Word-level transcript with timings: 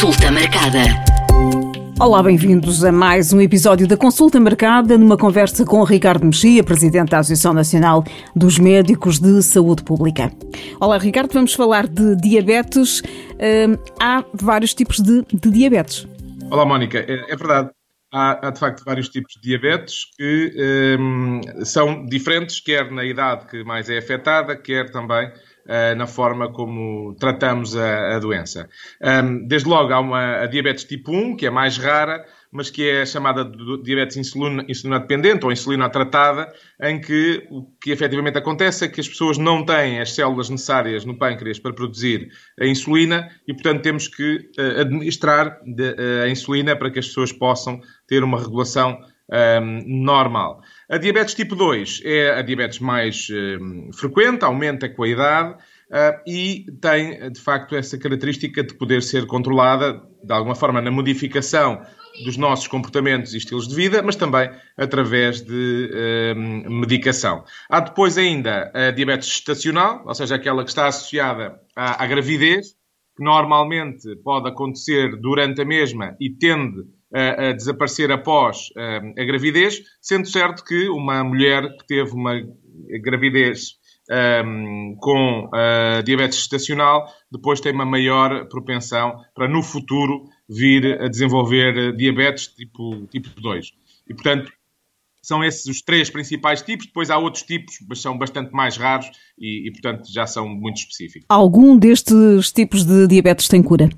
Consulta 0.00 0.30
marcada. 0.30 0.80
Olá, 2.00 2.22
bem-vindos 2.22 2.82
a 2.82 2.90
mais 2.90 3.34
um 3.34 3.40
episódio 3.42 3.86
da 3.86 3.98
Consulta 3.98 4.40
Marcada, 4.40 4.96
numa 4.96 5.14
conversa 5.14 5.62
com 5.62 5.84
Ricardo 5.84 6.24
Mexia, 6.24 6.64
Presidente 6.64 7.10
da 7.10 7.18
Associação 7.18 7.52
Nacional 7.52 8.02
dos 8.34 8.58
Médicos 8.58 9.18
de 9.18 9.42
Saúde 9.42 9.84
Pública. 9.84 10.32
Olá, 10.80 10.96
Ricardo, 10.96 11.34
vamos 11.34 11.52
falar 11.52 11.86
de 11.86 12.16
diabetes. 12.16 13.02
Hum, 13.34 13.76
há 14.00 14.24
vários 14.32 14.72
tipos 14.72 15.00
de, 15.00 15.22
de 15.34 15.50
diabetes. 15.50 16.08
Olá, 16.50 16.64
Mónica. 16.64 16.98
É, 17.06 17.34
é 17.34 17.36
verdade. 17.36 17.68
Há, 18.12 18.48
há, 18.48 18.50
de 18.50 18.58
facto 18.58 18.84
vários 18.84 19.08
tipos 19.08 19.34
de 19.34 19.40
diabetes 19.40 20.06
que 20.16 20.96
hum, 20.98 21.40
são 21.64 22.04
diferentes, 22.06 22.60
quer 22.60 22.90
na 22.90 23.04
idade 23.04 23.46
que 23.46 23.62
mais 23.62 23.88
é 23.88 23.98
afetada, 23.98 24.56
quer 24.56 24.90
também 24.90 25.28
uh, 25.28 25.94
na 25.96 26.06
forma 26.06 26.52
como 26.52 27.14
tratamos 27.14 27.76
a, 27.76 28.16
a 28.16 28.18
doença. 28.18 28.68
Um, 29.00 29.46
desde 29.46 29.68
logo, 29.68 29.92
há 29.92 30.00
uma, 30.00 30.42
a 30.42 30.46
diabetes 30.46 30.84
tipo 30.84 31.12
1, 31.12 31.36
que 31.36 31.46
é 31.46 31.50
mais 31.50 31.78
rara, 31.78 32.24
mas 32.52 32.70
que 32.70 32.88
é 32.88 33.06
chamada 33.06 33.44
de 33.44 33.82
diabetes 33.82 34.16
insulina, 34.16 34.64
insulina 34.68 34.98
dependente 34.98 35.44
ou 35.44 35.52
insulina 35.52 35.88
tratada, 35.88 36.52
em 36.82 37.00
que 37.00 37.46
o 37.50 37.66
que 37.80 37.90
efetivamente 37.90 38.38
acontece 38.38 38.84
é 38.84 38.88
que 38.88 39.00
as 39.00 39.08
pessoas 39.08 39.38
não 39.38 39.64
têm 39.64 40.00
as 40.00 40.14
células 40.14 40.50
necessárias 40.50 41.04
no 41.04 41.16
pâncreas 41.16 41.58
para 41.58 41.72
produzir 41.72 42.28
a 42.60 42.66
insulina 42.66 43.30
e, 43.46 43.52
portanto, 43.52 43.82
temos 43.82 44.08
que 44.08 44.50
uh, 44.58 44.80
administrar 44.80 45.60
de, 45.64 45.90
uh, 45.90 46.24
a 46.24 46.28
insulina 46.28 46.74
para 46.74 46.90
que 46.90 46.98
as 46.98 47.06
pessoas 47.06 47.32
possam 47.32 47.80
ter 48.06 48.24
uma 48.24 48.40
regulação 48.40 48.98
um, 49.30 50.04
normal. 50.04 50.60
A 50.88 50.98
diabetes 50.98 51.34
tipo 51.34 51.54
2 51.54 52.02
é 52.04 52.32
a 52.32 52.42
diabetes 52.42 52.80
mais 52.80 53.28
um, 53.30 53.92
frequente, 53.92 54.44
aumenta 54.44 54.88
com 54.88 55.04
a 55.04 55.08
idade 55.08 55.56
e 56.26 56.66
tem, 56.80 57.30
de 57.32 57.40
facto, 57.40 57.74
essa 57.74 57.98
característica 57.98 58.62
de 58.62 58.74
poder 58.74 59.02
ser 59.02 59.26
controlada, 59.26 60.00
de 60.22 60.32
alguma 60.32 60.54
forma, 60.54 60.80
na 60.80 60.90
modificação 60.90 61.82
dos 62.24 62.36
nossos 62.36 62.66
comportamentos 62.66 63.34
e 63.34 63.38
estilos 63.38 63.66
de 63.66 63.74
vida, 63.74 64.02
mas 64.02 64.16
também 64.16 64.50
através 64.76 65.40
de 65.40 65.90
um, 66.36 66.80
medicação. 66.80 67.44
Há 67.68 67.80
depois 67.80 68.18
ainda 68.18 68.70
a 68.74 68.90
diabetes 68.90 69.28
gestacional, 69.28 70.02
ou 70.06 70.14
seja, 70.14 70.34
aquela 70.34 70.62
que 70.62 70.70
está 70.70 70.86
associada 70.86 71.58
à, 71.74 72.02
à 72.02 72.06
gravidez, 72.06 72.68
que 73.16 73.24
normalmente 73.24 74.16
pode 74.22 74.48
acontecer 74.48 75.16
durante 75.20 75.62
a 75.62 75.64
mesma 75.64 76.16
e 76.20 76.30
tende 76.30 76.84
a, 77.12 77.52
desaparecer 77.52 78.10
após 78.12 78.68
a, 78.76 79.22
a 79.22 79.24
gravidez, 79.24 79.80
sendo 80.00 80.28
certo 80.28 80.64
que 80.64 80.88
uma 80.88 81.24
mulher 81.24 81.62
que 81.78 81.86
teve 81.86 82.12
uma 82.12 82.40
gravidez 83.02 83.79
um, 84.10 84.96
com 84.98 85.44
uh, 85.46 86.02
diabetes 86.02 86.38
gestacional, 86.38 87.06
depois 87.30 87.60
tem 87.60 87.72
uma 87.72 87.84
maior 87.84 88.46
propensão 88.48 89.14
para 89.34 89.48
no 89.48 89.62
futuro 89.62 90.24
vir 90.48 91.00
a 91.00 91.08
desenvolver 91.08 91.94
diabetes 91.96 92.48
tipo, 92.48 93.06
tipo 93.06 93.28
2. 93.40 93.72
E, 94.08 94.14
portanto, 94.14 94.52
são 95.22 95.44
esses 95.44 95.66
os 95.66 95.82
três 95.82 96.10
principais 96.10 96.62
tipos. 96.62 96.86
Depois 96.86 97.10
há 97.10 97.18
outros 97.18 97.44
tipos, 97.44 97.76
mas 97.88 98.00
são 98.00 98.16
bastante 98.16 98.52
mais 98.52 98.76
raros 98.76 99.10
e, 99.38 99.68
e 99.68 99.72
portanto, 99.72 100.12
já 100.12 100.26
são 100.26 100.48
muito 100.48 100.78
específicos. 100.78 101.26
Algum 101.28 101.76
destes 101.78 102.50
tipos 102.52 102.84
de 102.84 103.06
diabetes 103.06 103.46
tem 103.48 103.62
cura? 103.62 103.88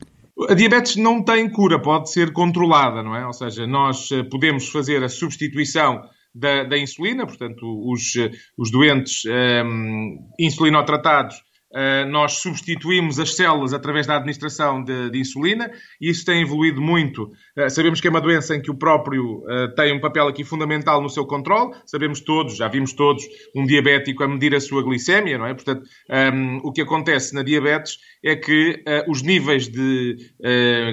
A 0.49 0.55
diabetes 0.55 0.97
não 0.97 1.23
tem 1.23 1.49
cura, 1.49 1.81
pode 1.81 2.11
ser 2.11 2.33
controlada, 2.33 3.03
não 3.03 3.15
é? 3.15 3.25
Ou 3.27 3.33
seja, 3.33 3.67
nós 3.67 4.11
eh, 4.11 4.25
podemos 4.25 4.69
fazer 4.69 5.05
a 5.05 5.09
substituição 5.09 6.03
da, 6.35 6.65
da 6.65 6.79
insulina, 6.79 7.27
portanto, 7.27 7.63
os, 7.91 8.17
eh, 8.17 8.31
os 8.57 8.71
doentes 8.71 9.25
um, 9.25 9.31
ehm, 9.31 10.19
insulinotratados 10.39 11.37
Uh, 11.73 12.07
nós 12.11 12.35
substituímos 12.35 13.19
as 13.19 13.35
células 13.35 13.73
através 13.73 14.07
da 14.07 14.17
administração 14.17 14.85
de, 14.85 15.09
de 15.09 15.19
insulina 15.19 15.71
e 15.99 16.11
isso 16.11 16.23
tem 16.23 16.43
evoluído 16.43 16.83
muito. 16.83 17.33
Uh, 17.57 17.71
sabemos 17.71 17.99
que 17.99 18.07
é 18.07 18.11
uma 18.11 18.21
doença 18.21 18.55
em 18.55 18.61
que 18.61 18.71
o 18.71 18.75
próprio 18.75 19.39
uh, 19.39 19.75
tem 19.75 19.91
um 19.97 19.99
papel 19.99 20.29
aqui 20.29 20.45
fundamental 20.45 21.01
no 21.01 21.09
seu 21.09 21.25
controle. 21.25 21.75
Sabemos 21.87 22.21
todos, 22.21 22.59
já 22.59 22.69
vimos 22.69 22.93
todos, 22.93 23.25
um 23.57 23.65
diabético 23.65 24.23
a 24.23 24.29
medir 24.29 24.55
a 24.55 24.61
sua 24.61 24.83
glicémia, 24.83 25.39
não 25.39 25.47
é? 25.47 25.55
Portanto, 25.55 25.83
um, 26.11 26.15
ehm, 26.15 26.61
o 26.63 26.71
que 26.73 26.83
acontece 26.83 27.35
na 27.35 27.43
diabetes 27.43 27.97
é 28.23 28.37
que 28.37 28.85
os 29.09 29.23
níveis 29.23 29.67
de 29.69 30.17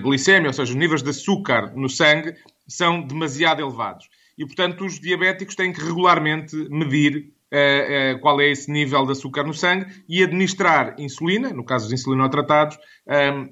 glicémia, 0.01 0.47
ou 0.47 0.53
seja, 0.53 0.71
os 0.71 0.75
níveis 0.77 1.03
de 1.03 1.09
açúcar 1.09 1.73
no 1.75 1.89
sangue, 1.89 2.33
são 2.67 3.01
demasiado 3.01 3.61
elevados. 3.61 4.05
E, 4.39 4.45
portanto, 4.45 4.85
os 4.85 5.01
diabéticos 5.01 5.53
têm 5.53 5.73
que 5.73 5.81
regularmente 5.81 6.55
medir 6.69 7.33
uh, 7.51 8.15
uh, 8.15 8.19
qual 8.21 8.39
é 8.39 8.49
esse 8.49 8.71
nível 8.71 9.05
de 9.05 9.11
açúcar 9.11 9.43
no 9.43 9.53
sangue 9.53 9.85
e 10.07 10.23
administrar 10.23 10.95
insulina, 10.97 11.49
no 11.49 11.65
caso 11.65 11.89
dos 11.89 11.99
insulinotratados, 11.99 12.77
um, 13.05 13.13
ehm, 13.13 13.49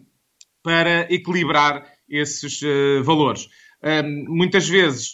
para 0.64 1.14
equilibrar 1.14 1.86
esses 2.10 2.62
uh, 2.62 3.04
valores. 3.04 3.50
Um, 3.84 3.90
ehm, 3.90 4.26
muitas 4.30 4.70
vezes 4.70 5.14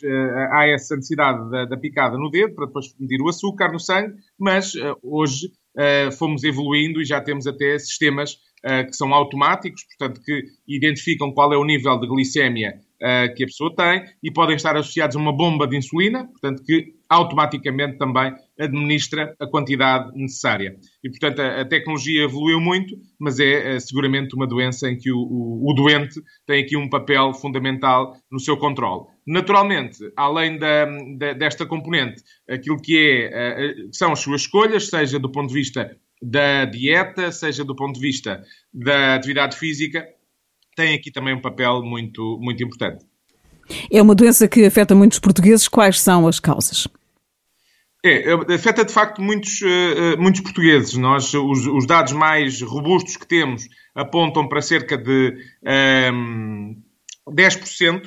há 0.52 0.68
essa 0.68 0.96
necessidade 0.96 1.50
da, 1.50 1.66
da, 1.66 1.78
picada 1.78 2.20
no 2.20 2.30
dedo 2.30 2.54
para 2.54 2.68
depois 2.68 2.96
medir 3.00 3.20
o 3.20 3.28
açúcar 3.28 3.72
no 3.72 3.80
sangue, 3.80 4.14
mas 4.40 4.74
hoje 5.02 5.52
fomos 6.20 6.44
evoluindo 6.44 7.02
e 7.02 7.06
já 7.06 7.20
temos 7.20 7.48
até 7.48 7.78
sistemas 7.80 8.38
que 8.88 8.94
são 8.94 9.14
automáticos, 9.14 9.84
portanto, 9.84 10.22
que 10.24 10.44
identificam 10.68 11.34
qual 11.34 11.52
é 11.52 11.58
o 11.58 11.66
nível 11.66 12.00
de 12.00 12.08
glicémia 12.08 12.80
uh, 13.04 13.36
que 13.36 13.44
a 13.44 13.48
pessoa 13.48 13.76
tem 13.76 14.06
e 14.24 14.32
podem 14.32 14.56
estar 14.56 14.76
associados 14.78 15.16
a 15.16 15.20
uma 15.20 15.36
bomba 15.36 15.68
de 15.68 15.76
insulina, 15.76 16.26
portanto, 16.26 16.64
que 16.64 16.94
automaticamente 17.10 17.98
também 17.98 18.34
administra 18.58 19.36
a 19.40 19.46
quantidade 19.46 20.12
necessária. 20.16 20.76
E, 21.04 21.10
portanto, 21.10 21.42
a, 21.42 21.62
a 21.62 21.66
tecnologia 21.66 22.24
evoluiu 22.24 22.60
muito, 22.60 22.96
mas 23.20 23.40
é, 23.40 23.76
é 23.76 23.80
seguramente 23.80 24.36
uma 24.36 24.48
doença 24.48 24.90
em 24.90 24.98
que 24.98 25.12
o, 25.12 25.18
o, 25.18 25.72
o, 25.72 25.74
doente 25.74 26.22
tem 26.48 26.64
aqui 26.64 26.78
um 26.78 26.90
papel 26.90 27.34
fundamental 27.34 28.16
no 28.32 28.40
seu 28.40 28.58
controle. 28.58 29.06
Naturalmente, 29.28 30.00
além 30.16 30.58
da, 30.58 30.86
da, 31.18 31.34
desta 31.34 31.66
componente, 31.66 32.24
aquilo 32.50 32.82
que 32.82 33.30
é, 33.32 33.74
uh, 33.88 33.90
são 33.92 34.14
as 34.14 34.20
suas 34.20 34.42
escolhas, 34.42 34.88
seja 34.88 35.20
do 35.20 35.30
ponto 35.30 35.50
de 35.50 35.54
vista 35.54 35.96
da 36.22 36.64
dieta, 36.66 37.32
seja 37.32 37.66
do 37.66 37.76
ponto 37.76 37.96
de 37.96 38.02
vista 38.02 38.42
da 38.74 39.16
atividade 39.16 39.58
física, 39.58 40.08
tem 40.76 40.96
aqui 40.96 41.12
também 41.12 41.34
um 41.34 41.42
papel 41.42 41.82
muito, 41.84 42.38
muito 42.42 42.64
importante. 42.64 43.06
É 43.92 44.02
uma 44.02 44.16
doença 44.16 44.48
que 44.48 44.66
afeta 44.66 44.94
muitos 44.94 45.20
portugueses. 45.20 45.68
Quais 45.68 46.00
são 46.02 46.28
as 46.28 46.40
causas? 46.40 46.88
É, 48.06 48.32
é 48.32 48.56
afeta 48.56 48.84
de 48.84 48.92
facto 48.92 49.22
muitos, 49.22 49.62
uh, 49.62 50.20
muitos 50.20 50.42
portugueses. 50.42 50.96
Nós, 50.96 51.34
os, 51.34 51.66
os, 51.66 51.88
dados 51.88 52.12
mais 52.12 52.62
robustos 52.62 53.16
que 53.16 53.26
temos 53.26 53.68
apontam 53.96 54.48
para 54.48 54.62
cerca 54.62 54.98
de 54.98 55.38
um, 56.14 56.76
10% 57.30 58.06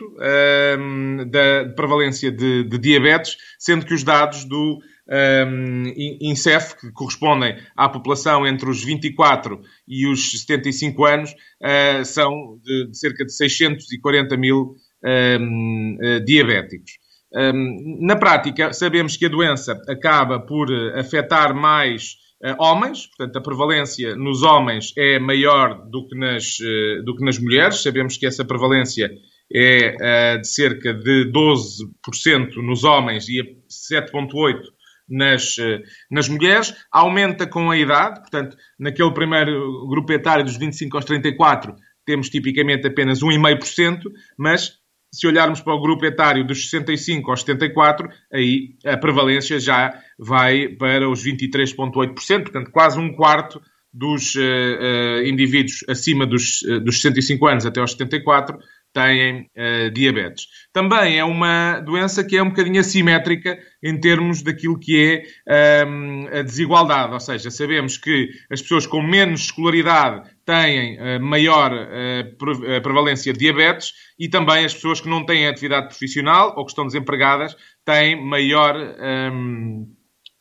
um, 0.78 1.30
da 1.30 1.72
prevalência 1.74 2.30
de, 2.30 2.64
de, 2.64 2.78
diabetes, 2.78 3.36
sendo 3.58 3.86
que 3.86 3.94
os 3.94 4.04
dados 4.04 4.44
do 4.44 4.78
um, 5.08 5.84
INSEF, 6.20 6.76
que 6.80 6.90
correspondem 6.92 7.56
à 7.76 7.88
população 7.88 8.46
entre 8.46 8.68
os 8.68 8.82
24 8.82 9.60
e 9.86 10.06
os 10.06 10.40
75 10.40 11.04
anos, 11.04 11.30
uh, 11.30 12.04
são 12.04 12.58
de, 12.62 12.90
cerca 12.92 13.24
de 13.24 13.32
640 13.32 14.36
mil 14.36 14.74
um, 15.04 15.98
uh, 16.00 16.24
diabéticos. 16.24 16.92
Um, 17.32 17.98
na 18.00 18.16
prática, 18.16 18.72
sabemos 18.72 19.16
que 19.16 19.26
a 19.26 19.30
doença 19.30 19.80
acaba 19.88 20.40
por 20.40 20.68
afetar 20.96 21.54
mais 21.54 22.24
homens, 22.58 23.06
portanto, 23.06 23.36
a 23.38 23.42
prevalência 23.42 24.14
nos 24.14 24.42
homens 24.42 24.92
é 24.96 25.18
maior 25.18 25.88
do 25.88 26.06
que 26.06 26.16
nas, 26.16 26.58
do 27.04 27.16
que 27.16 27.24
nas 27.24 27.38
mulheres. 27.38 27.82
Sabemos 27.82 28.18
que 28.18 28.26
essa 28.26 28.44
prevalência 28.44 29.10
é 29.52 30.36
de 30.36 30.46
cerca 30.46 30.92
de 30.92 31.32
12% 31.32 32.56
nos 32.56 32.84
homens 32.84 33.26
e 33.28 33.42
7,8% 33.90 34.75
nas, 35.08 35.56
eh, 35.58 35.82
nas 36.10 36.28
mulheres, 36.28 36.74
aumenta 36.90 37.46
com 37.46 37.70
a 37.70 37.76
idade, 37.76 38.20
portanto, 38.20 38.56
naquele 38.78 39.12
primeiro 39.12 39.86
grupo 39.88 40.12
etário 40.12 40.44
dos 40.44 40.56
25 40.56 40.96
aos 40.96 41.04
34, 41.04 41.74
temos 42.04 42.28
tipicamente 42.28 42.86
apenas 42.86 43.22
1,5%, 43.22 44.02
mas 44.38 44.78
se 45.12 45.26
olharmos 45.26 45.60
para 45.60 45.74
o 45.74 45.80
grupo 45.80 46.04
etário 46.04 46.46
dos 46.46 46.68
65 46.68 47.30
aos 47.30 47.40
74, 47.40 48.08
aí 48.32 48.76
a 48.84 48.96
prevalência 48.96 49.58
já 49.58 49.98
vai 50.18 50.68
para 50.68 51.08
os 51.08 51.24
23,8%, 51.24 52.42
portanto, 52.42 52.70
quase 52.70 52.98
um 52.98 53.14
quarto 53.14 53.60
dos 53.92 54.34
uh, 54.34 54.40
uh, 54.40 55.26
indivíduos 55.26 55.82
acima 55.88 56.26
dos, 56.26 56.60
uh, 56.62 56.80
dos 56.80 57.00
65 57.00 57.46
anos 57.46 57.64
até 57.64 57.80
aos 57.80 57.92
74 57.92 58.58
têm 58.96 59.50
uh, 59.54 59.90
diabetes. 59.90 60.46
Também 60.72 61.18
é 61.18 61.24
uma 61.24 61.80
doença 61.80 62.24
que 62.24 62.34
é 62.34 62.42
um 62.42 62.48
bocadinho 62.48 62.80
assimétrica 62.80 63.58
em 63.82 64.00
termos 64.00 64.40
daquilo 64.40 64.80
que 64.80 65.22
é 65.46 65.84
um, 65.86 66.26
ehm, 66.26 66.38
a 66.38 66.42
desigualdade, 66.42 67.12
ou 67.12 67.20
seja, 67.20 67.50
sabemos 67.50 67.98
que 67.98 68.30
as 68.50 68.62
pessoas 68.62 68.86
com 68.86 69.02
menos 69.02 69.42
escolaridade 69.42 70.30
têm 70.46 70.96
uh, 70.96 71.20
maior 71.20 71.72
uh, 71.74 72.82
prevalência 72.82 73.34
de 73.34 73.38
diabetes 73.38 73.92
e 74.18 74.30
também 74.30 74.64
as 74.64 74.72
pessoas 74.72 74.98
que 74.98 75.10
não 75.10 75.26
têm 75.26 75.46
atividade 75.46 75.88
profissional 75.88 76.54
ou 76.56 76.64
que 76.64 76.70
estão 76.70 76.86
desempregadas 76.86 77.54
têm 77.84 78.18
maior 78.24 78.76
um, 78.76 79.04
ehm, 79.04 79.86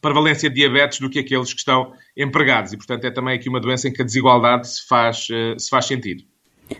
prevalência 0.01 0.49
de 0.49 0.55
diabetes 0.55 0.99
do 0.99 1.09
que 1.09 1.19
aqueles 1.19 1.51
que 1.51 1.59
estão 1.59 1.91
empregados. 2.15 2.71
E, 2.71 2.77
portanto, 2.77 3.03
é 3.03 3.11
também 3.11 3.35
aqui 3.35 3.49
uma 3.49 3.59
doença 3.59 3.89
em 3.89 3.91
que 3.91 4.01
a 4.01 4.05
desigualdade 4.05 4.69
se 4.69 4.87
faz, 4.87 5.27
se 5.57 5.69
faz 5.69 5.85
sentido. 5.85 6.23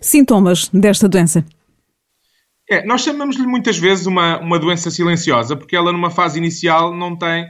Sintomas 0.02 0.70
desta 0.70 1.08
doença? 1.08 1.46
É, 2.70 2.84
nós 2.86 3.02
chamamos-lhe 3.02 3.46
muitas 3.46 3.78
vezes 3.78 4.06
uma, 4.08 4.40
uma 4.40 4.58
doença 4.58 4.90
silenciosa, 4.90 5.56
porque 5.56 5.76
ela, 5.76 5.92
numa 5.92 6.10
fase 6.10 6.40
inicial, 6.40 6.96
não 6.96 7.16
tem 7.16 7.48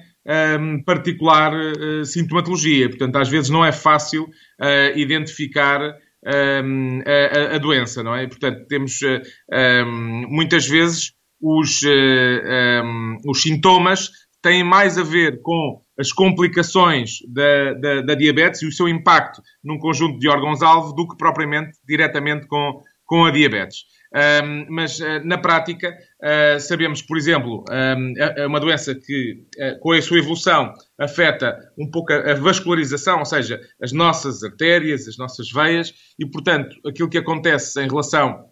um, 0.60 0.84
particular 0.84 1.54
uh, 1.54 2.06
sintomatologia. 2.06 2.90
Portanto, 2.90 3.16
às 3.18 3.30
vezes 3.30 3.50
não 3.50 3.64
é 3.64 3.72
fácil 3.72 4.24
uh, 4.24 4.98
identificar 4.98 5.80
um, 6.64 7.02
a, 7.06 7.56
a, 7.56 7.58
doença, 7.60 8.04
não 8.04 8.16
é? 8.16 8.28
Portanto, 8.28 8.66
temos 8.68 9.00
uh, 9.02 9.22
um, 9.86 10.28
muitas 10.28 10.68
vezes 10.68 11.14
os, 11.40 11.82
os 13.28 13.42
sintomas 13.42 14.10
têm 14.42 14.64
mais 14.64 14.98
a 14.98 15.04
ver 15.04 15.42
com 15.42 15.82
as 16.00 16.12
complicações 16.12 17.20
da, 17.28 17.74
da, 17.74 18.02
da 18.02 18.16
diabetes 18.16 18.62
e 18.62 18.68
o 18.68 18.72
seu 18.72 18.88
impacto 18.88 19.42
num 19.64 19.78
conjunto 19.78 20.18
de 20.18 20.28
órgãos-alvo 20.28 20.94
do 20.94 21.08
que 21.08 21.18
propriamente 21.18 21.78
diretamente 21.88 22.48
com, 22.48 22.82
com 23.06 23.26
a 23.26 23.32
diabetes. 23.32 23.84
Um, 24.16 24.66
mas 24.70 24.98
uh, 25.02 25.20
na 25.26 25.38
prática 25.38 25.94
uh, 26.24 26.58
sabemos, 26.62 27.02
por 27.02 27.18
exemplo, 27.18 27.66
um, 27.70 28.14
é 28.18 28.48
uma 28.48 28.62
doença 28.62 28.96
que, 28.96 29.44
uh, 29.58 29.78
com 29.82 29.92
a 29.92 30.02
sua 30.02 30.20
evolução, 30.20 30.74
afeta 30.98 31.58
um 31.78 31.92
pouco 31.92 32.14
a, 32.14 32.32
a, 32.32 32.34
vascularização, 32.36 33.20
ou 33.20 33.26
seja, 33.26 33.60
as 33.82 33.92
nossas 33.92 34.42
artérias, 34.42 35.06
as 35.06 35.18
nossas 35.18 35.52
veias, 35.52 35.94
e, 36.18 36.26
portanto, 36.26 36.78
aquilo 36.88 37.10
que 37.10 37.18
acontece 37.18 37.82
em 37.84 37.90
relação 37.90 38.46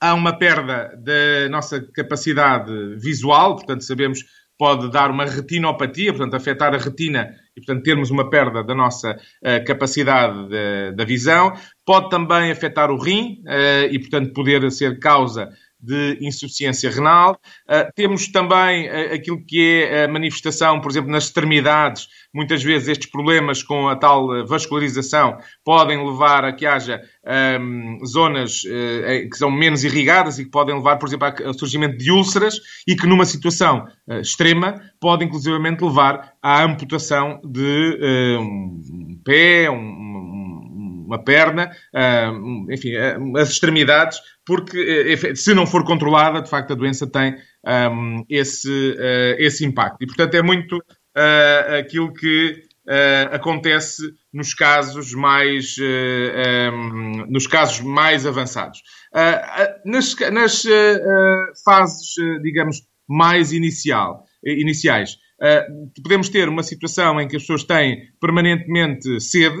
a 0.00 0.14
uma 0.14 0.38
perda 0.38 0.96
da 0.96 1.48
nossa 1.48 1.80
capacidade 1.80 2.72
visual, 2.96 3.56
portanto, 3.56 3.82
sabemos 3.82 4.20
pode 4.58 4.90
dar 4.90 5.10
uma 5.10 5.24
retinopatia, 5.24 6.12
portanto, 6.12 6.34
afetar 6.34 6.74
a 6.74 6.78
retina 6.78 7.34
e, 7.56 7.60
portanto, 7.60 7.82
termos 7.82 8.10
uma 8.10 8.30
perda 8.30 8.62
da 8.62 8.74
nossa 8.74 9.12
uh, 9.12 9.64
capacidade 9.66 10.48
da 10.94 11.04
visão. 11.04 11.52
Pode 11.84 12.08
também 12.10 12.50
afetar 12.50 12.90
o 12.90 12.98
rim 12.98 13.42
uh, 13.46 13.90
e, 13.90 13.98
portanto, 13.98 14.32
poder 14.32 14.70
ser 14.70 14.98
causa 14.98 15.50
de 15.82 16.18
insuficiência 16.20 16.90
renal. 16.90 17.40
Uh, 17.68 17.92
temos 17.96 18.28
também 18.28 18.88
uh, 18.88 19.14
aquilo 19.14 19.44
que 19.44 19.82
é 19.82 20.04
a 20.04 20.08
manifestação, 20.08 20.80
por 20.80 20.90
exemplo, 20.90 21.10
nas 21.10 21.24
extremidades. 21.24 22.08
Muitas 22.32 22.62
vezes 22.62 22.88
estes 22.88 23.10
problemas 23.10 23.62
com 23.62 23.88
a 23.88 23.96
tal 23.96 24.46
vascularização 24.46 25.36
podem 25.64 26.06
levar 26.06 26.44
a 26.44 26.52
que 26.52 26.64
haja 26.64 27.02
um, 27.60 27.98
zonas 28.06 28.62
uh, 28.64 29.28
que 29.28 29.36
são 29.36 29.50
menos 29.50 29.82
irrigadas 29.82 30.38
e 30.38 30.44
que 30.44 30.50
podem 30.50 30.74
levar, 30.76 30.96
por 30.96 31.08
exemplo, 31.08 31.28
ao 31.44 31.54
surgimento 31.54 31.98
de 31.98 32.10
úlceras 32.12 32.58
e 32.86 32.94
que 32.94 33.06
numa 33.06 33.24
situação 33.24 33.86
extrema 34.20 34.80
pode 35.00 35.24
inclusivamente 35.24 35.82
levar 35.82 36.32
à 36.42 36.62
amputação 36.62 37.40
de 37.44 38.36
um 38.38 39.20
pé, 39.24 39.70
um, 39.70 40.41
uma 41.12 41.22
perna, 41.22 41.70
enfim, 42.70 42.92
as 43.36 43.50
extremidades 43.50 44.18
porque 44.44 44.78
eh, 45.22 45.34
se 45.34 45.54
não 45.54 45.66
for 45.66 45.84
controlada, 45.84 46.42
de 46.42 46.50
facto, 46.50 46.72
a 46.72 46.76
doença 46.76 47.06
tem 47.06 47.36
um, 47.92 48.24
esse, 48.28 48.96
esse 49.38 49.64
impacto. 49.64 50.02
E, 50.02 50.06
portanto, 50.06 50.34
é 50.34 50.42
muito 50.42 50.82
aquilo 51.78 52.12
que 52.12 52.62
acontece 53.30 54.02
nos 54.32 54.52
casos 54.54 55.14
mais, 55.14 55.76
nos 57.28 57.46
casos 57.46 57.80
mais 57.80 58.26
avançados. 58.26 58.82
nas 59.84 60.16
nas 60.32 60.64
fases, 61.64 62.14
digamos, 62.42 62.82
mais 63.08 63.52
inicial, 63.52 64.24
iniciais, 64.44 65.18
podemos 66.02 66.28
ter 66.28 66.48
uma 66.48 66.62
situação 66.62 67.20
em 67.20 67.26
que 67.26 67.36
as 67.36 67.42
pessoas 67.42 67.64
têm 67.64 68.02
permanentemente 68.20 69.20
sede, 69.20 69.58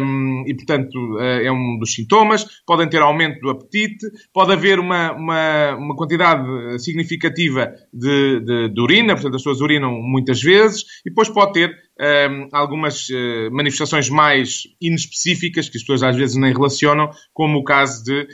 um, 0.00 0.44
e 0.46 0.54
portanto 0.54 0.96
uh, 1.16 1.20
é 1.20 1.52
um 1.52 1.78
dos 1.78 1.92
sintomas, 1.94 2.46
podem 2.66 2.88
ter 2.88 3.02
aumento 3.02 3.38
do 3.40 3.50
apetite, 3.50 4.06
pode 4.32 4.52
haver 4.52 4.78
uma, 4.78 5.12
uma, 5.12 5.76
uma 5.76 5.96
quantidade 5.96 6.82
significativa 6.82 7.74
de, 7.92 8.40
de, 8.40 8.68
de, 8.70 8.80
urina, 8.80 9.14
portanto 9.14 9.34
as 9.34 9.42
pessoas 9.42 9.60
urinam 9.60 9.92
muitas 9.92 10.40
vezes, 10.40 10.82
e 11.04 11.10
depois 11.10 11.28
pode 11.28 11.52
ter 11.52 11.76
um, 12.00 12.48
algumas 12.52 13.08
uh, 13.08 13.50
manifestações 13.50 14.08
mais 14.08 14.62
inespecíficas, 14.80 15.68
que 15.68 15.76
as 15.76 15.82
pessoas 15.82 16.02
às 16.02 16.16
vezes 16.16 16.36
nem 16.36 16.52
relacionam, 16.52 17.10
como 17.32 17.58
o 17.58 17.64
caso 17.64 18.04
de, 18.04 18.26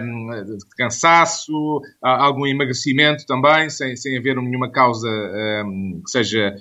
um, 0.00 0.56
de 0.56 0.76
cansaço, 0.76 1.80
algum 2.02 2.46
emagrecimento 2.46 3.24
também, 3.26 3.70
sem, 3.70 3.96
sem 3.96 4.16
haver 4.18 4.36
nenhuma 4.36 4.70
causa 4.70 5.08
um, 5.08 6.02
que 6.04 6.10
seja 6.10 6.54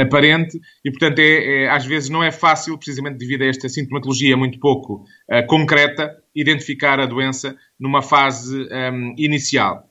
aparente, 0.00 0.58
e 0.84 0.90
portanto 0.90 1.20
é, 1.20 1.62
é, 1.62 1.70
às 1.70 1.86
vezes 1.86 2.10
não 2.10 2.24
é 2.24 2.32
fácil, 2.32 2.76
precisamente 2.76 3.18
devido 3.18 3.42
a 3.42 3.46
esta 3.46 3.68
sintomatologia 3.68 4.36
muito 4.36 4.58
pouco 4.58 5.04
uh, 5.30 5.46
concreta, 5.46 6.16
identificar 6.34 6.98
a 6.98 7.06
doença 7.06 7.56
numa 7.78 8.02
fase 8.02 8.68
inicial. 9.16 9.87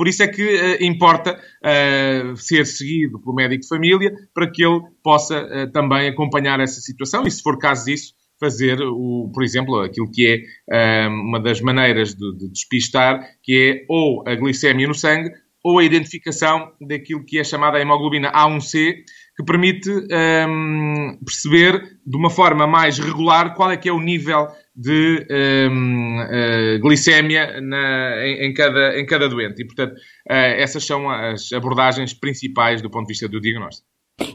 Por 0.00 0.08
isso 0.08 0.22
é 0.22 0.28
que 0.28 0.42
uh, 0.42 0.82
importa 0.82 1.38
uh, 1.38 2.34
ser 2.34 2.64
seguido 2.64 3.20
pelo 3.20 3.34
médico 3.34 3.60
de 3.60 3.68
família 3.68 4.10
para 4.32 4.50
que 4.50 4.64
ele 4.64 4.80
possa 5.02 5.42
uh, 5.44 5.70
também 5.72 6.08
acompanhar 6.08 6.58
essa 6.58 6.80
situação 6.80 7.26
e, 7.26 7.30
se 7.30 7.42
for 7.42 7.58
caso 7.58 7.84
disso, 7.84 8.14
fazer, 8.40 8.80
o, 8.80 9.30
por 9.30 9.42
exemplo, 9.44 9.78
aquilo 9.78 10.10
que 10.10 10.42
é 10.72 11.06
uma 11.06 11.38
das 11.38 11.60
maneiras 11.60 12.14
de, 12.14 12.34
de 12.34 12.48
despistar, 12.50 13.20
que 13.42 13.82
é 13.82 13.84
ou 13.90 14.26
a 14.26 14.34
glicémia 14.36 14.88
no 14.88 14.94
sangue 14.94 15.32
ou 15.62 15.78
a 15.78 15.84
identificação 15.84 16.72
daquilo 16.80 17.22
que 17.22 17.38
é 17.38 17.44
chamada 17.44 17.78
hemoglobina 17.78 18.32
A1C, 18.32 19.04
que 19.40 19.44
permite 19.44 19.90
um, 19.90 21.18
perceber 21.24 21.82
de 22.06 22.16
uma 22.16 22.28
forma 22.28 22.66
mais 22.66 22.98
regular 22.98 23.54
qual 23.54 23.70
é 23.70 23.76
que 23.76 23.88
é 23.88 23.92
o 23.92 24.00
nível 24.00 24.46
de 24.76 25.26
um, 25.70 26.18
uh, 26.18 26.26
eh, 26.30 26.78
glicémia 26.78 27.60
na, 27.60 28.26
em, 28.26 28.46
em, 28.46 28.54
cada, 28.54 28.98
em 28.98 29.06
cada 29.06 29.28
doente. 29.28 29.62
E, 29.62 29.66
portanto, 29.66 29.92
uh, 29.92 30.32
essas 30.32 30.84
são 30.84 31.10
as 31.10 31.52
abordagens 31.52 32.14
principais 32.14 32.80
do 32.80 32.90
ponto 32.90 33.06
de 33.06 33.12
vista 33.12 33.28
do 33.28 33.40
diagnóstico. 33.40 33.86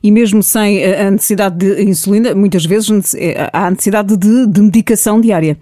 E 0.01 0.11
mesmo 0.11 0.41
sem 0.41 0.83
a 0.83 1.11
necessidade 1.11 1.57
de 1.57 1.83
insulina, 1.83 2.33
muitas 2.33 2.65
vezes 2.65 3.13
eh, 3.13 3.49
há 3.53 3.67
a 3.67 3.71
necessidade 3.71 4.17
de, 4.17 4.47
de 4.47 4.61
medicação 4.61 5.21
diária. 5.21 5.57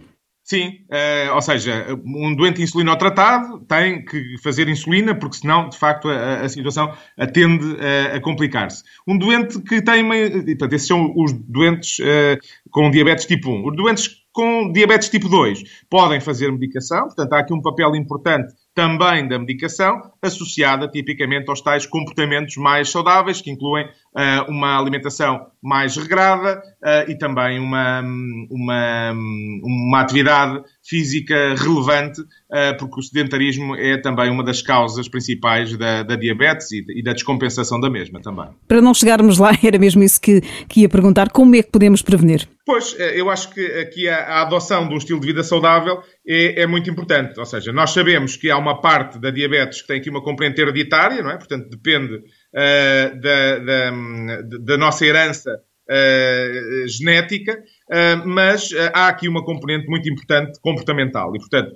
Sim, 0.54 0.86
uh, 0.88 1.34
ou 1.34 1.42
seja, 1.42 1.88
um 2.06 2.36
doente 2.36 2.62
insulinotratado 2.62 3.62
tem 3.62 4.06
que 4.06 4.38
fazer 4.38 4.70
insulina, 4.70 5.16
porque 5.16 5.38
senão, 5.38 5.68
de 5.68 5.76
facto, 5.76 6.08
a, 6.08 6.42
a 6.42 6.48
situação 6.48 6.94
tende 7.34 7.76
a, 8.14 8.22
complicar-se. 8.22 8.84
Um 9.08 9.18
doente 9.18 9.60
que 9.64 9.82
tem. 9.82 10.08
Portanto, 10.08 10.74
esses 10.74 10.88
são 10.88 11.12
os 11.18 11.34
doentes 11.34 11.98
uh, 11.98 12.38
com 12.70 12.92
diabetes 12.92 13.26
tipo 13.26 13.50
1. 13.50 13.68
Os 13.68 13.76
doentes 13.76 14.10
com 14.32 14.72
diabetes 14.72 15.10
tipo 15.10 15.28
2 15.28 15.64
podem 15.90 16.22
fazer 16.22 16.52
medicação, 16.52 17.06
portanto, 17.06 17.34
há 17.34 17.40
aqui 17.40 17.52
um 17.52 17.62
papel 17.62 17.96
importante 17.96 18.54
também 18.74 19.28
da 19.28 19.38
medicação, 19.38 20.12
associada 20.22 20.88
tipicamente 20.88 21.50
aos 21.50 21.62
tais 21.62 21.86
comportamentos 21.86 22.58
mais 22.58 22.90
saudáveis, 22.90 23.42
que 23.42 23.52
incluem 23.52 23.86
uh, 23.86 24.50
uma 24.50 24.78
alimentação 24.80 25.48
mais 25.62 25.96
regrada 25.96 26.62
uh, 26.82 27.10
e 27.10 27.18
também 27.18 27.60
uma, 27.60 28.02
uma, 28.50 29.12
uma 29.64 30.02
atividade 30.02 30.64
física 30.84 31.56
relevante, 31.56 32.22
uh, 32.22 32.78
porque 32.78 33.00
o 33.00 33.04
sedentarismo 33.04 33.76
é 33.76 33.98
também 33.98 34.30
uma 34.30 34.44
das 34.44 34.62
causas 34.62 35.08
principais 35.08 35.76
da, 35.78 36.04
da 36.04 36.16
diabetes 36.16 36.72
e, 36.72 36.84
e, 36.90 37.04
da 37.04 37.14
descompensação 37.14 37.80
da 37.80 37.90
mesma 37.90 38.22
também. 38.22 38.50
Para 38.68 38.82
não 38.82 38.94
chegarmos 38.94 39.38
lá, 39.38 39.52
era 39.64 39.80
mesmo 39.80 40.04
isso 40.04 40.20
que, 40.20 40.42
que 40.68 40.82
ia 40.82 40.90
perguntar, 40.90 41.30
como 41.30 41.56
é 41.56 41.64
que 41.64 41.72
podemos 41.72 42.02
prevenir? 42.02 42.48
Pois, 42.66 42.96
eu 42.98 43.30
acho 43.30 43.54
que 43.54 43.66
aqui 43.74 44.08
a, 44.08 44.18
a 44.20 44.42
adoção 44.44 44.88
de 44.88 44.94
um 44.94 44.98
estilo 44.98 45.20
de 45.20 45.28
vida 45.28 45.44
saudável 45.44 46.02
é, 46.26 46.62
é, 46.62 46.68
muito 46.68 46.90
importante. 46.90 47.38
Ou 47.38 47.46
seja, 47.46 47.74
nós 47.74 47.92
sabemos 47.92 48.38
que 48.38 48.50
há 48.50 48.58
uma 48.58 48.80
parte 48.80 49.20
da 49.20 49.30
diabetes 49.30 49.82
que 49.82 49.88
tem 49.88 50.00
aqui 50.00 50.10
uma 50.10 50.24
componente 50.24 50.62
hereditária, 50.62 51.22
não 51.22 51.32
é? 51.32 51.38
Portanto, 51.38 51.70
depende 51.70 52.16
uh, 52.16 53.22
da, 53.22 53.60
da, 53.60 53.92
da, 54.60 54.78
nossa 54.78 55.06
herança 55.06 55.60
uh, 55.90 56.88
genética, 56.88 57.54
uh, 57.54 58.28
mas 58.28 58.70
há 58.94 59.08
aqui 59.08 59.28
uma 59.28 59.44
componente 59.44 59.88
muito 59.88 60.10
importante 60.10 60.60
comportamental. 60.62 61.36
E, 61.36 61.40
portanto, 61.40 61.72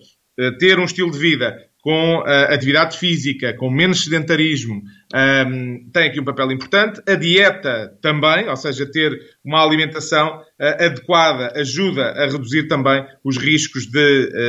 ter 0.60 0.78
um 0.78 0.86
estilo 0.86 1.10
de 1.10 1.18
vida 1.18 1.58
com 1.88 2.17
uh, 2.17 2.53
atividade 2.53 2.98
física, 2.98 3.53
com 3.53 3.70
menos 3.70 4.03
sedentarismo, 4.03 4.82
um, 5.15 5.89
tem 5.94 6.10
aqui 6.10 6.20
um 6.20 6.25
papel 6.25 6.51
importante. 6.51 7.01
A 7.08 7.15
dieta 7.15 7.94
também, 8.01 8.50
ou 8.50 8.58
seja, 8.58 8.86
ter 8.91 9.17
uma 9.41 9.63
alimentação 9.63 10.38
uh, 10.38 10.84
adequada 10.86 11.53
ajuda 11.56 12.10
a 12.10 12.29
reduzir 12.29 12.67
também 12.67 13.06
os 13.24 13.38
riscos 13.38 13.86
de 13.86 14.00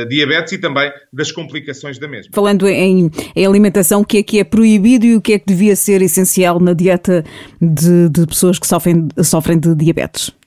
uh, 0.03 0.09
diabetes 0.09 0.51
e 0.51 0.57
também 0.57 0.91
das 1.13 1.31
complicações 1.31 1.97
da 1.97 2.09
mesma. 2.09 2.29
Falando 2.35 2.67
em, 2.67 3.09
em, 3.33 3.45
alimentação, 3.45 4.01
o 4.01 4.05
que 4.05 4.17
é 4.17 4.23
que 4.23 4.39
é 4.41 4.43
proibido 4.43 5.05
e 5.05 5.15
o 5.15 5.21
que 5.21 5.31
é 5.31 5.39
que 5.39 5.45
devia 5.45 5.77
ser 5.77 6.01
essencial 6.01 6.59
na 6.59 6.73
dieta 6.73 7.23
de, 7.61 8.09
de 8.09 8.27
pessoas 8.27 8.59
que 8.59 8.67
sofrem, 8.67 9.07
sofrem 9.23 9.57
de 9.57 9.73
diabetes? 9.75 10.37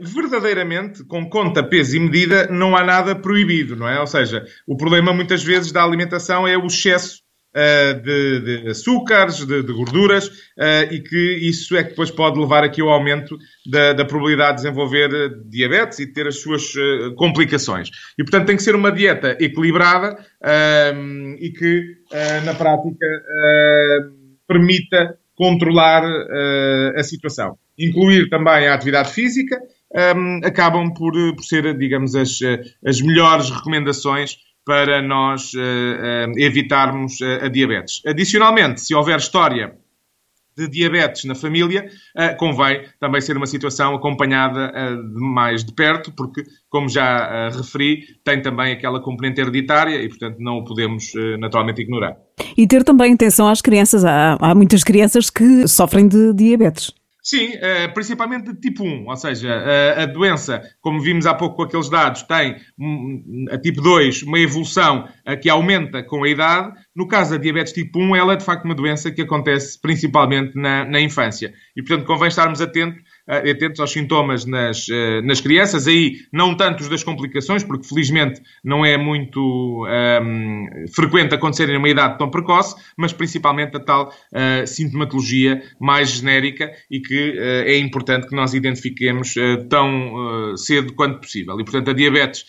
Verdadeiramente, 0.00 1.04
com 1.04 1.28
conta, 1.30 1.62
peso 1.62 1.96
e 1.96 2.00
medida, 2.00 2.48
não 2.48 2.76
há 2.76 2.82
nada 2.82 3.14
proibido, 3.14 3.76
não 3.76 3.88
é? 3.88 4.00
Ou 4.00 4.06
seja, 4.06 4.44
o 4.66 4.76
problema 4.76 5.12
muitas 5.12 5.42
vezes 5.42 5.70
da 5.70 5.84
alimentação 5.84 6.46
é 6.48 6.56
o 6.58 6.66
excesso 6.66 7.22
de, 8.02 8.40
de, 8.40 8.68
açúcares, 8.68 9.44
de, 9.44 9.62
de 9.62 9.72
gorduras, 9.72 10.30
e 10.90 11.00
que 11.00 11.38
isso 11.42 11.76
é 11.76 11.82
que 11.82 11.90
depois 11.90 12.10
pode 12.10 12.38
levar 12.38 12.64
aqui 12.64 12.80
ao 12.80 12.88
aumento 12.88 13.38
da, 13.70 13.92
da 13.92 14.04
probabilidade 14.04 14.56
de 14.56 14.62
desenvolver 14.64 15.10
diabetes 15.48 16.00
e 16.00 16.06
de 16.06 16.12
ter 16.12 16.26
as 16.26 16.40
suas 16.40 16.72
complicações. 17.16 17.88
E, 18.18 18.22
portanto, 18.22 18.46
tem 18.46 18.56
que 18.56 18.62
ser 18.62 18.74
uma 18.74 18.92
dieta 18.92 19.36
equilibrada 19.40 20.16
e 21.40 21.50
que, 21.50 21.96
na 22.44 22.54
prática, 22.54 23.06
permita 24.46 25.18
controlar 25.34 26.02
a 26.96 27.02
situação. 27.02 27.56
Incluir 27.78 28.28
também 28.28 28.66
a 28.66 28.74
atividade 28.74 29.12
física, 29.12 29.56
um, 30.16 30.40
acabam 30.44 30.92
por, 30.92 31.12
por 31.34 31.42
ser, 31.44 31.76
digamos, 31.78 32.14
as, 32.14 32.38
as 32.84 33.00
melhores 33.00 33.50
recomendações 33.50 34.36
para 34.64 35.00
nós 35.00 35.54
uh, 35.54 35.58
uh, 35.58 36.38
evitarmos 36.38 37.22
a 37.22 37.48
diabetes. 37.48 38.02
Adicionalmente, 38.06 38.82
se 38.82 38.94
houver 38.94 39.18
história 39.18 39.72
de 40.54 40.68
diabetes 40.68 41.24
na 41.24 41.36
família, 41.36 41.88
convém 42.36 42.82
também 42.98 43.20
ser 43.20 43.36
uma 43.36 43.46
situação 43.46 43.94
acompanhada 43.94 44.72
mais 45.14 45.64
de 45.64 45.72
perto, 45.72 46.10
porque, 46.10 46.42
como 46.68 46.88
já 46.88 47.48
referi, 47.48 48.02
tem 48.24 48.42
também 48.42 48.72
aquela 48.72 49.00
componente 49.00 49.40
hereditária 49.40 50.02
e, 50.02 50.08
portanto, 50.08 50.38
não 50.40 50.58
o 50.58 50.64
podemos 50.64 51.12
naturalmente 51.38 51.82
ignorar. 51.82 52.16
E 52.56 52.66
ter 52.66 52.82
também 52.82 53.14
atenção 53.14 53.46
às 53.46 53.62
crianças. 53.62 54.04
Há, 54.04 54.36
há 54.40 54.52
muitas 54.52 54.82
crianças 54.82 55.30
que 55.30 55.68
sofrem 55.68 56.08
de 56.08 56.34
diabetes. 56.34 56.92
Sim, 57.28 57.48
uh, 57.56 57.92
principalmente 57.92 58.54
de 58.54 58.58
tipo 58.58 58.82
1, 58.82 59.06
ou 59.06 59.16
seja, 59.18 59.50
uh, 59.54 60.00
a 60.00 60.06
doença, 60.06 60.62
como 60.80 60.98
vimos 60.98 61.26
há 61.26 61.34
pouco 61.34 61.56
com 61.56 61.62
aqueles 61.64 61.90
dados, 61.90 62.22
tem 62.22 62.56
a 63.50 63.58
tipo 63.58 63.82
2 63.82 64.22
uma 64.22 64.38
evolução 64.38 65.04
uh, 65.04 65.38
que 65.38 65.50
aumenta 65.50 66.02
com 66.02 66.24
a 66.24 66.28
idade. 66.30 66.72
No 66.96 67.06
caso 67.06 67.32
da 67.32 67.36
diabetes 67.36 67.74
tipo 67.74 67.98
1, 67.98 68.16
ela 68.16 68.32
é 68.32 68.36
de 68.36 68.44
facto 68.46 68.64
uma 68.64 68.74
doença 68.74 69.10
que 69.10 69.20
acontece 69.20 69.78
principalmente 69.78 70.54
na, 70.54 70.86
na 70.86 71.02
infância. 71.02 71.52
E, 71.76 71.82
portanto, 71.82 72.06
convém 72.06 72.28
estarmos 72.28 72.62
atentos 72.62 72.98
atentos 73.28 73.78
aos 73.78 73.92
sintomas 73.92 74.46
nas, 74.46 74.88
eh, 74.88 75.20
nas 75.22 75.40
crianças, 75.40 75.86
aí 75.86 76.16
não 76.32 76.56
tanto 76.56 76.80
os 76.80 76.88
das 76.88 77.04
complicações, 77.04 77.62
porque 77.62 77.86
felizmente 77.86 78.40
não 78.64 78.84
é 78.84 78.96
muito 78.96 79.40
um, 79.40 79.86
ehm, 79.86 80.86
frequente 80.94 81.34
acontecerem 81.34 81.74
numa 81.74 81.88
idade 81.88 82.16
tão 82.16 82.30
precoce, 82.30 82.74
mas 82.96 83.12
principalmente 83.12 83.76
a 83.76 83.80
tal 83.80 84.08
uh, 84.08 84.66
sintomatologia 84.66 85.62
mais 85.78 86.10
genérica 86.10 86.70
e 86.90 87.00
que 87.00 87.30
uh, 87.32 87.68
é 87.68 87.76
importante 87.78 88.26
que 88.26 88.34
nós 88.34 88.54
identifiquemos 88.54 89.36
uh, 89.36 89.68
tão 89.68 90.56
cedo 90.56 90.94
quanto 90.94 91.20
possível. 91.20 91.60
E, 91.60 91.64
portanto, 91.64 91.90
a 91.90 91.92
diabetes 91.92 92.44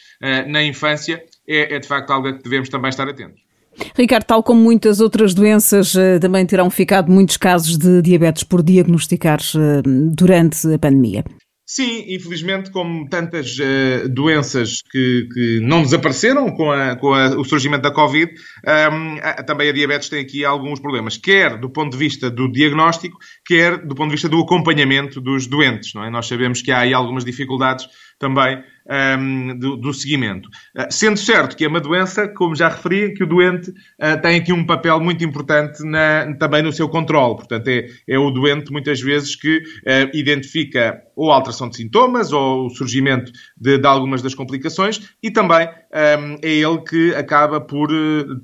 na 0.47 0.63
infância 0.63 1.23
é, 1.47 1.75
é 1.75 1.79
de 1.79 1.87
facto 1.87 2.11
algo 2.11 2.27
a 2.27 2.33
que 2.33 2.43
devemos 2.43 2.69
também 2.69 2.89
estar 2.89 3.07
atentos. 3.07 3.48
Ricardo, 3.95 4.25
tal 4.25 4.43
como 4.43 4.61
muitas 4.61 4.99
outras 4.99 5.33
doenças, 5.33 5.95
eh, 5.95 6.19
também 6.19 6.45
terão 6.45 6.69
ficado 6.69 7.11
muitos 7.11 7.37
casos 7.37 7.77
de 7.77 8.01
diabetes 8.01 8.43
por 8.43 8.61
diagnosticar 8.61 9.39
eh, 9.39 9.81
durante 9.83 10.73
a 10.73 10.79
pandemia. 10.79 11.23
Sim, 11.71 12.03
infelizmente, 12.07 12.71
como 12.71 13.07
tantas 13.07 13.55
uh, 13.59 14.09
doenças 14.09 14.81
que, 14.91 15.29
que, 15.31 15.59
não 15.59 15.83
desapareceram 15.83 16.49
com, 16.49 16.71
a, 16.71 16.95
com 16.95 17.13
a, 17.13 17.27
o 17.37 17.45
surgimento 17.45 17.83
da 17.83 17.93
Covid, 17.93 18.31
um, 18.31 18.71
ehm, 18.71 19.19
a, 19.21 19.43
também 19.43 19.69
a 19.69 19.71
diabetes 19.71 20.09
tem 20.09 20.19
aqui 20.19 20.43
alguns 20.43 20.79
problemas, 20.79 21.15
quer 21.15 21.59
do 21.59 21.69
ponto 21.69 21.91
de 21.91 21.97
vista 21.99 22.27
do 22.31 22.51
diagnóstico, 22.51 23.19
quer 23.45 23.85
do 23.85 23.93
ponto 23.93 24.07
de 24.07 24.15
vista 24.15 24.27
do 24.27 24.39
acompanhamento 24.39 25.21
dos 25.21 25.45
doentes. 25.45 25.93
Não 25.93 26.03
é? 26.03 26.09
Nós 26.09 26.27
sabemos 26.27 26.59
que 26.63 26.71
há 26.71 26.79
aí 26.79 26.91
algumas 26.91 27.23
dificuldades 27.23 27.87
também 28.19 28.57
um, 28.57 28.93
ehm, 28.93 29.57
do, 29.57 29.77
do, 29.77 29.93
seguimento. 29.93 30.49
Uh, 30.77 30.91
sendo 30.91 31.17
certo 31.17 31.55
que 31.55 31.63
é 31.63 31.67
uma 31.67 31.79
doença, 31.79 32.27
como 32.27 32.55
já 32.55 32.67
referi, 32.67 33.13
que 33.13 33.23
o 33.23 33.27
doente 33.27 33.69
uh, 33.69 34.21
tem 34.21 34.39
aqui 34.39 34.51
um 34.51 34.65
papel 34.65 34.99
muito 34.99 35.23
importante 35.23 35.83
na, 35.83 36.35
também 36.37 36.61
no 36.61 36.73
seu 36.73 36.89
controle. 36.89 37.35
Portanto, 37.35 37.67
é, 37.69 37.87
é 38.07 38.19
o 38.19 38.29
doente, 38.29 38.71
muitas 38.71 38.99
vezes, 38.99 39.35
que 39.35 39.57
uh, 39.57 40.09
identifica 40.13 41.01
ou 41.15 41.31
a 41.31 41.35
alteração 41.35 41.69
de 41.69 41.77
sintomas 41.77 42.31
ou 42.33 42.67
o 42.67 42.69
surgimento 42.69 43.31
de, 43.57 43.77
de 43.77 43.87
algumas 43.87 44.21
das 44.21 44.33
complicações 44.33 45.09
e 45.21 45.31
também 45.31 45.67
um, 45.67 45.71
ehm, 45.97 46.37
é 46.41 46.49
ele 46.49 46.81
que 46.81 47.13
acaba 47.15 47.59
por 47.59 47.89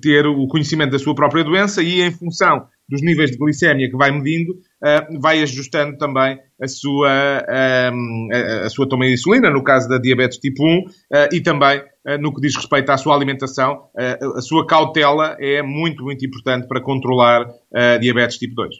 ter 0.01 0.25
o 0.25 0.47
conhecimento 0.47 0.91
da 0.91 0.99
sua 0.99 1.15
própria 1.15 1.43
doença 1.43 1.81
e, 1.81 2.01
em 2.01 2.11
função 2.11 2.67
dos 2.87 3.01
níveis 3.01 3.31
de 3.31 3.37
glicémia 3.37 3.89
que 3.89 3.97
vai 3.97 4.11
medindo, 4.11 4.53
uh, 4.53 5.19
vai 5.19 5.41
ajustando 5.41 5.97
também 5.97 6.39
a 6.61 6.67
sua, 6.67 7.43
um, 7.93 8.29
a, 8.31 8.65
a, 8.65 8.69
sua 8.69 8.87
toma 8.87 9.05
de 9.05 9.13
insulina, 9.13 9.49
no 9.49 9.63
caso 9.63 9.89
da 9.89 9.97
diabetes 9.97 10.37
tipo 10.37 10.63
1, 10.63 10.79
uh, 10.79 10.83
eh, 11.13 11.29
e 11.33 11.41
também 11.41 11.79
uh, 11.79 12.17
no 12.19 12.33
que 12.33 12.41
diz 12.41 12.55
respeito 12.55 12.89
à 12.91 12.97
sua 12.97 13.15
alimentação, 13.15 13.85
a 13.95 14.41
sua 14.41 14.65
cautela 14.65 15.35
é 15.39 15.61
muito, 15.61 16.03
muito 16.03 16.25
importante 16.25 16.67
para 16.67 16.81
controlar 16.81 17.47
a 17.73 17.97
diabetes 17.97 18.37
tipo 18.37 18.55
2. 18.55 18.75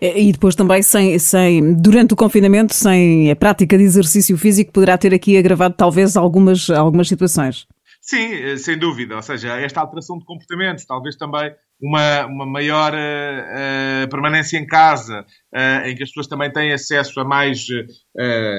E 0.00 0.32
depois 0.32 0.54
também, 0.54 0.82
sem, 0.82 1.18
sem, 1.18 1.74
durante 1.74 2.14
o 2.14 2.16
confinamento, 2.16 2.74
sem 2.74 3.30
a 3.30 3.36
prática 3.36 3.76
de 3.76 3.84
exercício 3.84 4.36
físico, 4.38 4.72
poderá 4.72 4.96
ter 4.96 5.12
aqui 5.12 5.36
agravado 5.36 5.74
talvez 5.76 6.16
algumas, 6.16 6.70
algumas 6.70 7.08
situações. 7.08 7.66
Sim, 8.00 8.56
sem 8.56 8.78
dúvida. 8.78 9.16
Ou 9.16 9.22
seja, 9.22 9.58
esta 9.58 9.80
alteração 9.80 10.18
de 10.18 10.24
comportamentos, 10.24 10.84
talvez 10.86 11.16
também 11.16 11.52
uma, 11.84 12.26
uma 12.26 12.46
maior 12.46 12.94
uh, 12.94 14.08
permanência 14.08 14.56
em 14.56 14.66
casa, 14.66 15.24
uh, 15.54 15.86
em 15.86 15.94
que 15.94 16.02
as 16.02 16.08
pessoas 16.08 16.26
também 16.26 16.50
têm 16.50 16.72
acesso 16.72 17.20
a 17.20 17.24
mais, 17.24 17.66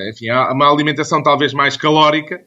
enfim, 0.10 0.30
a 0.30 0.52
uma 0.54 0.72
alimentação 0.72 1.24
talvez 1.24 1.54
mais 1.54 1.76
calórica, 1.76 2.40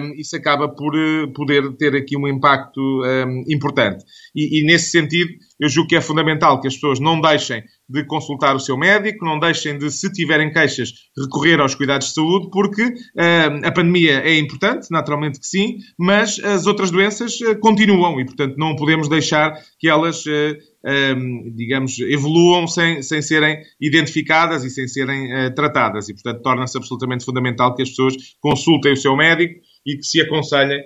um, 0.00 0.14
isso 0.14 0.34
acaba 0.34 0.68
por 0.68 0.92
poder 1.34 1.76
ter 1.76 1.94
aqui 1.94 2.16
um 2.16 2.26
impacto 2.26 2.80
um, 2.80 3.44
importante. 3.48 4.02
E, 4.34 4.60
e, 4.60 4.64
nesse 4.64 4.90
sentido, 4.90 5.30
eu 5.58 5.68
julgo 5.68 5.88
que 5.88 5.96
é 5.96 6.00
fundamental 6.00 6.60
que 6.60 6.68
as 6.68 6.74
pessoas 6.74 7.00
não 7.00 7.20
deixem 7.20 7.62
de 7.88 8.04
consultar 8.04 8.54
o 8.54 8.60
seu 8.60 8.76
médico, 8.76 9.24
não 9.24 9.38
deixem 9.38 9.78
de, 9.78 9.90
se 9.90 10.12
tiverem 10.12 10.52
queixas, 10.52 10.92
recorrer 11.16 11.58
aos 11.60 11.74
cuidados 11.74 12.08
de 12.08 12.14
saúde, 12.14 12.48
porque 12.50 12.82
uh, 12.82 13.64
a 13.66 13.72
pandemia 13.72 14.20
é 14.20 14.38
importante, 14.38 14.88
naturalmente 14.90 15.40
que 15.40 15.46
sim, 15.46 15.78
mas 15.98 16.38
as 16.44 16.66
outras 16.66 16.90
doenças 16.90 17.40
uh, 17.40 17.58
continuam 17.58 18.20
e, 18.20 18.24
portanto, 18.26 18.56
não 18.56 18.76
podemos 18.76 19.08
deixar 19.08 19.54
que 19.80 19.88
elas, 19.88 20.24
uh, 20.26 21.54
digamos, 21.56 21.98
evoluam 22.00 22.66
sem, 22.66 23.02
sem 23.02 23.20
serem 23.20 23.58
identificadas 23.80 24.64
e 24.64 24.70
sem 24.70 24.86
serem 24.86 25.52
tratadas. 25.54 26.08
E, 26.08 26.14
portanto, 26.14 26.42
torna-se 26.42 26.78
absolutamente 26.78 27.24
fundamental 27.24 27.74
que 27.74 27.82
as 27.82 27.88
pessoas 27.88 28.14
consultem 28.40 28.92
o 28.92 28.96
seu 28.96 29.16
médico 29.16 29.60
e 29.84 29.96
que 29.96 30.04
se 30.04 30.20
aconselhem 30.20 30.80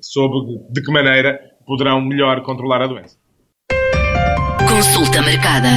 sobre 0.00 0.38
de 0.70 0.82
que 0.82 0.92
maneira 0.92 1.38
poderão 1.66 2.00
melhor 2.00 2.42
controlar 2.42 2.80
a 2.82 2.86
doença. 2.86 3.19
Consulta 4.80 5.20
marcada. 5.20 5.68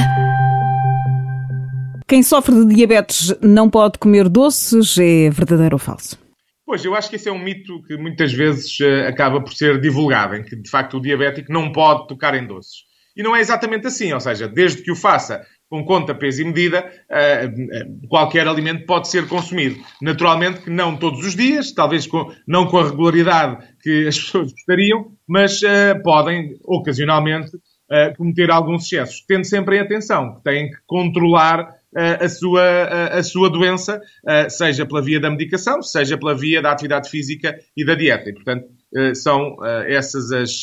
Quem 2.08 2.22
sofre 2.22 2.54
de 2.54 2.74
diabetes 2.74 3.34
não 3.42 3.68
pode 3.68 3.98
comer 3.98 4.30
doces, 4.30 4.96
é 4.96 5.28
verdadeiro 5.28 5.74
ou 5.74 5.78
falso? 5.78 6.18
Pois, 6.64 6.82
eu 6.82 6.94
acho 6.94 7.10
que 7.10 7.16
esse 7.16 7.28
é 7.28 7.32
um 7.32 7.38
mito 7.38 7.82
que 7.82 7.98
muitas 7.98 8.32
vezes 8.32 8.80
uh, 8.80 9.06
acaba 9.06 9.42
por 9.42 9.52
ser 9.52 9.78
divulgado, 9.78 10.36
em 10.36 10.42
que 10.42 10.56
de 10.56 10.70
facto 10.70 10.96
o 10.96 11.02
diabético 11.02 11.52
não 11.52 11.70
pode 11.70 12.08
tocar 12.08 12.34
em 12.34 12.46
doces. 12.46 12.84
E 13.14 13.22
não 13.22 13.36
é 13.36 13.40
exatamente 13.40 13.86
assim, 13.86 14.10
ou 14.10 14.20
seja, 14.20 14.48
desde 14.48 14.82
que 14.82 14.90
o 14.90 14.96
faça 14.96 15.44
com 15.68 15.84
conta, 15.84 16.14
peso 16.14 16.40
e 16.40 16.46
medida, 16.46 16.90
uh, 17.10 18.08
qualquer 18.08 18.48
alimento 18.48 18.86
pode 18.86 19.08
ser 19.08 19.28
consumido. 19.28 19.78
Naturalmente 20.00 20.62
que 20.62 20.70
não 20.70 20.96
todos 20.96 21.22
os 21.26 21.36
dias, 21.36 21.72
talvez 21.72 22.06
com, 22.06 22.32
não 22.48 22.66
com 22.66 22.78
a 22.78 22.88
regularidade 22.88 23.68
que 23.82 24.08
as 24.08 24.16
pessoas 24.24 24.50
gostariam, 24.50 25.12
mas 25.28 25.60
podem 26.02 26.56
ocasionalmente 26.64 27.50
uh, 27.90 28.16
cometer 28.16 28.50
alguns 28.50 28.84
excessos, 28.84 29.24
tendo 29.26 29.44
sempre 29.44 29.76
em 29.76 29.80
atenção 29.80 30.36
que 30.36 30.44
têm 30.44 30.70
que 30.70 30.76
controlar 30.86 31.62
uh, 31.62 32.24
a, 32.24 32.28
sua, 32.28 32.62
uh, 32.62 33.18
a 33.18 33.22
sua 33.22 33.50
doença, 33.50 34.00
seja 34.48 34.86
pela 34.86 35.02
via 35.02 35.20
da 35.20 35.30
medicação, 35.30 35.82
seja 35.82 36.18
pela 36.18 36.34
via 36.34 36.62
da 36.62 36.72
atividade 36.72 37.10
física 37.10 37.54
e 37.76 37.84
da 37.84 37.94
dieta. 37.94 38.30
E, 38.30 38.34
portanto, 38.34 38.66
são 39.14 39.56
essas 39.86 40.30
as, 40.30 40.62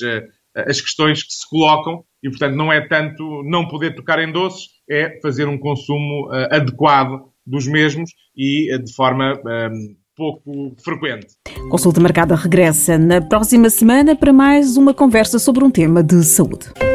as 0.55 0.79
questões 0.79 1.21
que 1.23 1.33
se 1.33 1.49
colocam 1.49 2.03
e, 2.23 2.29
portanto, 2.29 2.55
não 2.55 2.71
é 2.71 2.87
tanto 2.87 3.43
não 3.43 3.67
poder 3.67 3.93
tocar 3.93 4.19
em 4.19 4.31
doces, 4.31 4.67
é 4.89 5.19
fazer 5.21 5.47
um 5.47 5.57
consumo 5.57 6.29
adequado 6.49 7.23
dos 7.45 7.67
mesmos 7.67 8.11
e 8.35 8.77
de 8.77 8.93
forma 8.93 9.33
um, 9.45 9.95
pouco 10.15 10.75
frequente. 10.83 11.27
Consulta 11.69 11.99
Marcada 11.99 12.35
regressa 12.35 12.97
na 12.97 13.21
próxima 13.21 13.69
semana 13.69 14.15
para 14.15 14.31
mais 14.31 14.77
uma 14.77 14.93
conversa 14.93 15.39
sobre 15.39 15.63
um 15.63 15.71
tema 15.71 16.03
de 16.03 16.23
saúde. 16.23 16.90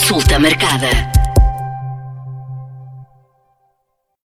Consulta 0.00 0.38
marcada. 0.38 1.19